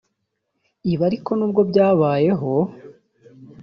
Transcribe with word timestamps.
Ibi 0.91 1.03
ariko 1.09 1.31
n’ubwo 1.35 1.61
byabayeho 1.69 2.53